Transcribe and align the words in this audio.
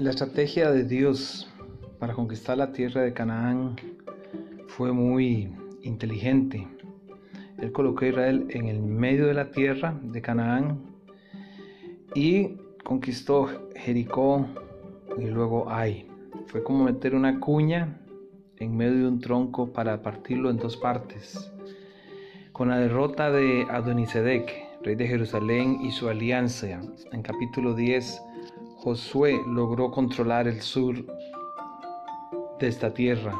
La 0.00 0.08
estrategia 0.08 0.70
de 0.70 0.84
Dios 0.84 1.46
para 1.98 2.14
conquistar 2.14 2.56
la 2.56 2.72
tierra 2.72 3.02
de 3.02 3.12
Canaán 3.12 3.76
fue 4.66 4.92
muy 4.92 5.52
inteligente. 5.82 6.66
Él 7.58 7.70
colocó 7.70 8.06
a 8.06 8.08
Israel 8.08 8.46
en 8.48 8.68
el 8.68 8.80
medio 8.80 9.26
de 9.26 9.34
la 9.34 9.50
tierra 9.50 10.00
de 10.02 10.22
Canaán 10.22 10.80
y 12.14 12.56
conquistó 12.82 13.50
Jericó 13.76 14.46
y 15.18 15.26
luego 15.26 15.70
Ai. 15.70 16.08
Fue 16.46 16.64
como 16.64 16.84
meter 16.84 17.14
una 17.14 17.38
cuña 17.38 18.00
en 18.56 18.74
medio 18.74 19.00
de 19.00 19.06
un 19.06 19.20
tronco 19.20 19.70
para 19.70 20.00
partirlo 20.00 20.48
en 20.48 20.56
dos 20.56 20.78
partes. 20.78 21.52
Con 22.52 22.70
la 22.70 22.78
derrota 22.78 23.30
de 23.30 23.66
Adonisedec, 23.68 24.50
rey 24.82 24.94
de 24.94 25.06
Jerusalén, 25.06 25.76
y 25.82 25.90
su 25.90 26.08
alianza, 26.08 26.80
en 27.12 27.20
capítulo 27.20 27.74
10, 27.74 28.22
Josué 28.82 29.42
logró 29.46 29.90
controlar 29.90 30.48
el 30.48 30.62
sur 30.62 30.94
de 32.58 32.66
esta 32.66 32.94
tierra. 32.94 33.34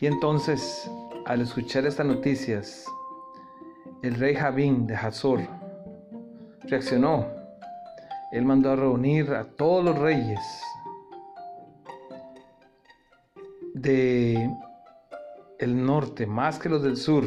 Y 0.00 0.06
entonces, 0.06 0.88
al 1.26 1.40
escuchar 1.40 1.84
estas 1.84 2.06
noticias, 2.06 2.86
el 4.02 4.14
rey 4.14 4.36
Jabín 4.36 4.86
de 4.86 4.94
Hazor 4.94 5.40
reaccionó. 6.62 7.26
Él 8.30 8.44
mandó 8.44 8.70
a 8.70 8.76
reunir 8.76 9.32
a 9.32 9.44
todos 9.44 9.84
los 9.84 9.98
reyes 9.98 10.38
de 13.74 14.48
el 15.58 15.84
norte, 15.84 16.26
más 16.26 16.60
que 16.60 16.68
los 16.68 16.84
del 16.84 16.96
sur. 16.96 17.24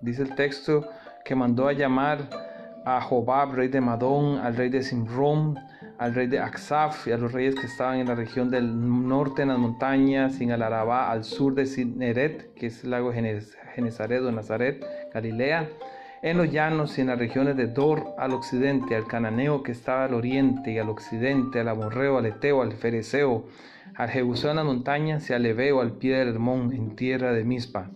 Dice 0.00 0.22
el 0.22 0.34
texto 0.34 0.88
que 1.24 1.36
mandó 1.36 1.68
a 1.68 1.72
llamar 1.72 2.47
a 2.88 3.02
Jobab, 3.02 3.52
rey 3.52 3.68
de 3.68 3.82
Madón, 3.82 4.38
al 4.38 4.56
rey 4.56 4.70
de 4.70 4.82
Simrón, 4.82 5.58
al 5.98 6.14
rey 6.14 6.26
de 6.26 6.38
Aksaf 6.38 7.06
y 7.06 7.12
a 7.12 7.18
los 7.18 7.32
reyes 7.32 7.54
que 7.54 7.66
estaban 7.66 7.98
en 7.98 8.06
la 8.06 8.14
región 8.14 8.50
del 8.50 8.66
norte 9.06 9.42
en 9.42 9.48
las 9.48 9.58
montañas, 9.58 10.40
en 10.40 10.52
el 10.52 10.62
Arabá, 10.62 11.10
al 11.10 11.24
sur 11.24 11.54
de 11.54 11.66
Sineret, 11.66 12.54
que 12.54 12.68
es 12.68 12.84
el 12.84 12.90
lago 12.90 13.12
Genezaret 13.12 14.22
o 14.22 14.32
Nazaret, 14.32 14.82
Galilea, 15.12 15.68
en 16.22 16.38
los 16.38 16.50
llanos 16.50 16.96
y 16.96 17.02
en 17.02 17.08
las 17.08 17.18
regiones 17.18 17.58
de 17.58 17.66
Dor 17.66 18.14
al 18.16 18.32
occidente, 18.32 18.96
al 18.96 19.06
cananeo 19.06 19.62
que 19.62 19.72
estaba 19.72 20.06
al 20.06 20.14
oriente 20.14 20.72
y 20.72 20.78
al 20.78 20.88
occidente, 20.88 21.60
al 21.60 21.68
amorreo, 21.68 22.16
al 22.16 22.24
eteo, 22.24 22.62
al 22.62 22.72
fereceo, 22.72 23.44
al 23.96 24.08
jebuseo 24.08 24.50
en 24.50 24.56
las 24.56 24.64
montañas 24.64 25.28
y 25.28 25.34
al 25.34 25.42
leveo 25.42 25.82
al 25.82 25.92
pie 25.92 26.16
del 26.16 26.28
Hermón 26.28 26.72
en 26.72 26.96
tierra 26.96 27.32
de 27.32 27.44
Mispa. 27.44 27.90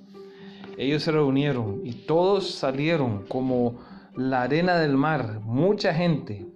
Ellos 0.76 1.02
se 1.02 1.12
reunieron 1.12 1.80
y 1.82 2.06
todos 2.06 2.54
salieron 2.54 3.24
como 3.26 3.80
la 4.16 4.42
arena 4.42 4.78
del 4.78 4.96
mar, 4.96 5.40
mucha 5.42 5.94
gente, 5.94 6.46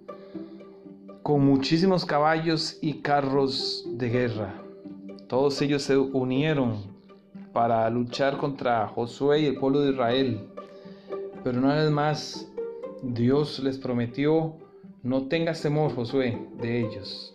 con 1.23 1.43
muchísimos 1.43 2.05
caballos 2.05 2.77
y 2.81 3.01
carros 3.01 3.83
de 3.93 4.09
guerra. 4.09 4.53
Todos 5.27 5.59
ellos 5.63 5.81
se 5.81 5.97
unieron 5.97 6.83
para 7.53 7.89
luchar 7.89 8.37
contra 8.37 8.87
Josué 8.87 9.39
y 9.39 9.45
el 9.47 9.57
pueblo 9.57 9.81
de 9.81 9.91
Israel. 9.91 10.47
Pero 11.43 11.57
una 11.57 11.75
vez 11.75 11.89
más, 11.89 12.47
Dios 13.01 13.59
les 13.59 13.79
prometió, 13.79 14.53
no 15.01 15.27
tengas 15.27 15.61
temor, 15.63 15.95
Josué, 15.95 16.37
de 16.61 16.81
ellos, 16.81 17.33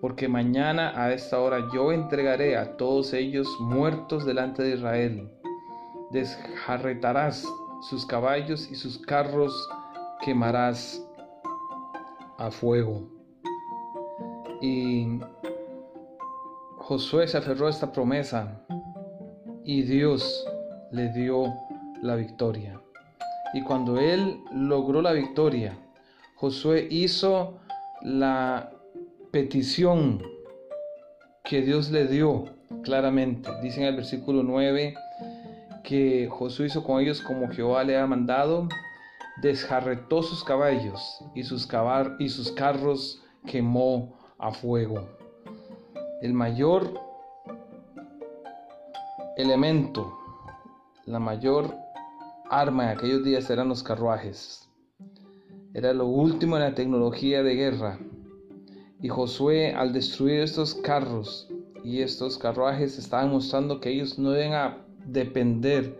porque 0.00 0.28
mañana 0.28 0.94
a 0.96 1.12
esta 1.12 1.40
hora 1.40 1.68
yo 1.74 1.92
entregaré 1.92 2.56
a 2.56 2.78
todos 2.78 3.12
ellos 3.12 3.46
muertos 3.60 4.24
delante 4.24 4.62
de 4.62 4.76
Israel. 4.76 5.28
Desjarretarás 6.10 7.46
sus 7.80 8.04
caballos 8.06 8.70
y 8.70 8.74
sus 8.74 8.98
carros 8.98 9.68
quemarás 10.20 11.04
a 12.38 12.50
fuego. 12.50 13.08
Y 14.60 15.20
Josué 16.76 17.28
se 17.28 17.38
aferró 17.38 17.66
a 17.66 17.70
esta 17.70 17.92
promesa 17.92 18.60
y 19.64 19.82
Dios 19.82 20.46
le 20.90 21.12
dio 21.12 21.54
la 22.02 22.16
victoria. 22.16 22.80
Y 23.54 23.62
cuando 23.62 23.98
él 23.98 24.40
logró 24.52 25.02
la 25.02 25.12
victoria, 25.12 25.78
Josué 26.36 26.86
hizo 26.90 27.58
la 28.02 28.72
petición 29.30 30.22
que 31.44 31.62
Dios 31.62 31.90
le 31.90 32.06
dio 32.06 32.44
claramente. 32.82 33.50
Dice 33.62 33.80
en 33.80 33.86
el 33.88 33.96
versículo 33.96 34.42
9 34.42 34.94
que 35.82 36.28
Josué 36.30 36.66
hizo 36.66 36.84
con 36.84 37.00
ellos 37.00 37.20
como 37.20 37.48
Jehová 37.48 37.84
le 37.84 37.98
ha 37.98 38.06
mandado, 38.06 38.68
desjarretó 39.40 40.22
sus 40.22 40.42
caballos 40.44 41.24
y 41.34 41.44
sus, 41.44 41.66
carros 41.66 43.22
quemó 43.46 44.18
a 44.38 44.52
fuego. 44.52 45.08
El 46.20 46.32
mayor 46.32 47.00
elemento, 49.36 50.18
la 51.06 51.20
mayor 51.20 51.74
arma 52.50 52.84
en 52.84 52.98
aquellos 52.98 53.24
días 53.24 53.48
eran 53.50 53.68
los 53.68 53.82
carruajes. 53.82 54.68
Era 55.74 55.92
lo 55.92 56.06
último 56.06 56.56
en 56.56 56.62
la 56.62 56.74
tecnología 56.74 57.42
de 57.42 57.54
guerra. 57.54 57.98
Y 59.00 59.08
Josué 59.08 59.74
al 59.74 59.92
destruir 59.92 60.40
estos 60.40 60.74
carros 60.74 61.48
y 61.84 62.02
estos 62.02 62.36
carruajes 62.36 62.98
estaban 62.98 63.30
mostrando 63.30 63.80
que 63.80 63.90
ellos 63.90 64.18
no 64.18 64.34
iban 64.34 64.54
a 64.54 64.87
depender 65.12 65.96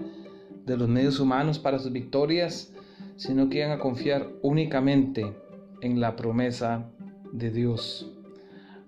de 0.64 0.76
los 0.76 0.88
medios 0.88 1.19
humanos 1.19 1.58
para 1.58 1.78
sus 1.78 1.92
victorias, 1.92 2.72
sino 3.16 3.48
que 3.48 3.58
iban 3.58 3.72
a 3.72 3.78
confiar 3.78 4.28
únicamente 4.42 5.34
en 5.80 6.00
la 6.00 6.14
promesa 6.14 6.91
de 7.32 7.50
Dios. 7.50 8.10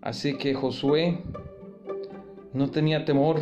Así 0.03 0.37
que 0.37 0.55
Josué 0.55 1.19
no 2.53 2.71
tenía 2.71 3.05
temor 3.05 3.41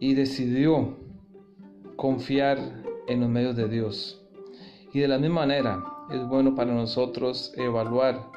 y 0.00 0.14
decidió 0.14 0.96
confiar 1.96 2.58
en 3.08 3.20
los 3.20 3.28
medios 3.28 3.56
de 3.56 3.68
Dios. 3.68 4.24
Y 4.92 5.00
de 5.00 5.08
la 5.08 5.18
misma 5.18 5.40
manera 5.40 5.84
es 6.10 6.26
bueno 6.26 6.54
para 6.54 6.72
nosotros 6.72 7.52
evaluar 7.56 8.30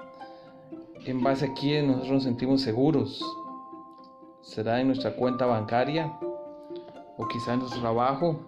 en 1.05 1.23
base 1.23 1.45
a 1.45 1.53
quién 1.53 1.87
nosotros 1.87 2.11
nos 2.11 2.23
sentimos 2.23 2.61
seguros. 2.61 3.23
¿Será 4.41 4.81
en 4.81 4.87
nuestra 4.87 5.15
cuenta 5.15 5.45
bancaria? 5.45 6.17
¿O 7.17 7.27
quizá 7.27 7.53
en 7.53 7.59
nuestro 7.59 7.81
trabajo? 7.81 8.39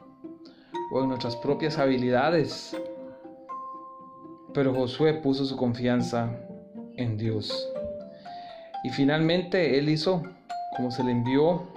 ¿O 0.92 1.02
en 1.02 1.10
nuestras 1.10 1.36
propias 1.38 1.78
habilidades? 1.78 2.78
Pero 4.54 4.74
Josué 4.74 5.14
puso 5.16 5.46
su 5.46 5.58
confianza 5.58 6.36
en 6.96 7.18
Dios. 7.18 7.70
Y 8.84 8.90
finalmente 8.90 9.80
él 9.80 9.90
hizo 9.90 10.24
como 10.76 10.92
se 10.92 11.04
le 11.04 11.12
envió, 11.12 11.68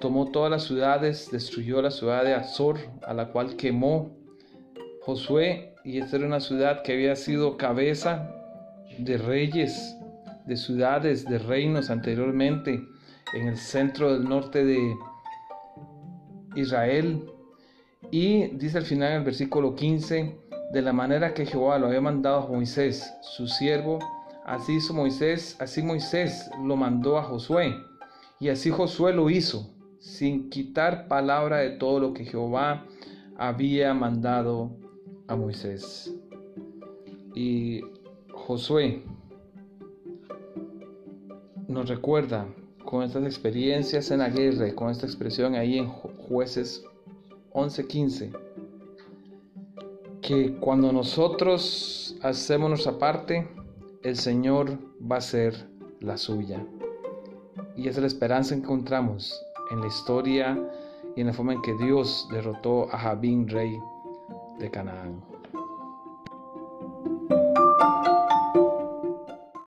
tomó 0.00 0.30
todas 0.30 0.50
las 0.50 0.64
ciudades, 0.64 1.30
destruyó 1.30 1.82
la 1.82 1.90
ciudad 1.90 2.24
de 2.24 2.34
Azor, 2.34 2.78
a 3.06 3.12
la 3.12 3.28
cual 3.28 3.56
quemó 3.56 4.16
Josué, 5.02 5.74
y 5.84 5.98
esta 5.98 6.16
era 6.16 6.26
una 6.26 6.40
ciudad 6.40 6.82
que 6.82 6.92
había 6.92 7.16
sido 7.16 7.56
cabeza 7.56 8.30
de 8.98 9.18
reyes, 9.18 9.96
de 10.46 10.56
ciudades, 10.56 11.24
de 11.26 11.38
reinos 11.38 11.90
anteriormente, 11.90 12.82
en 13.34 13.48
el 13.48 13.56
centro 13.56 14.12
del 14.12 14.28
norte 14.28 14.64
de 14.64 14.94
Israel. 16.54 17.24
Y 18.10 18.48
dice 18.56 18.78
al 18.78 18.84
final 18.84 19.12
el 19.12 19.24
versículo 19.24 19.74
15, 19.74 20.36
de 20.72 20.82
la 20.82 20.92
manera 20.92 21.34
que 21.34 21.46
Jehová 21.46 21.78
lo 21.78 21.86
había 21.86 22.00
mandado 22.00 22.44
a 22.44 22.48
Moisés, 22.48 23.12
su 23.22 23.46
siervo, 23.46 23.98
Así 24.50 24.74
hizo 24.74 24.94
Moisés, 24.94 25.56
así 25.60 25.80
Moisés 25.80 26.50
lo 26.64 26.74
mandó 26.74 27.18
a 27.18 27.22
Josué. 27.22 27.72
Y 28.40 28.48
así 28.48 28.70
Josué 28.70 29.12
lo 29.12 29.30
hizo, 29.30 29.70
sin 30.00 30.50
quitar 30.50 31.06
palabra 31.06 31.58
de 31.58 31.70
todo 31.70 32.00
lo 32.00 32.14
que 32.14 32.24
Jehová 32.24 32.84
había 33.36 33.94
mandado 33.94 34.76
a 35.28 35.36
Moisés. 35.36 36.12
Y 37.32 37.82
Josué 38.32 39.04
nos 41.68 41.88
recuerda 41.88 42.48
con 42.90 43.04
estas 43.04 43.22
experiencias 43.22 44.10
en 44.10 44.18
la 44.18 44.30
guerra, 44.30 44.74
con 44.74 44.90
esta 44.90 45.06
expresión 45.06 45.54
ahí 45.54 45.78
en 45.78 45.86
jueces 45.88 46.82
11:15, 47.52 48.32
que 50.20 50.56
cuando 50.56 50.92
nosotros 50.92 52.16
hacemos 52.20 52.68
nuestra 52.68 52.98
parte, 52.98 53.48
el 54.02 54.16
Señor 54.16 54.76
va 55.00 55.18
a 55.18 55.20
ser 55.20 55.68
la 56.00 56.16
suya. 56.16 56.66
Y 57.76 57.82
esa 57.82 57.98
es 57.98 58.02
la 58.02 58.06
esperanza 58.08 58.56
que 58.56 58.62
encontramos 58.62 59.40
en 59.70 59.80
la 59.80 59.86
historia 59.86 60.58
y 61.14 61.20
en 61.20 61.28
la 61.28 61.32
forma 61.32 61.52
en 61.52 61.62
que 61.62 61.74
Dios 61.74 62.28
derrotó 62.32 62.92
a 62.92 62.98
Jabín, 62.98 63.46
rey 63.48 63.78
de 64.58 64.68
Canaán. 64.68 65.29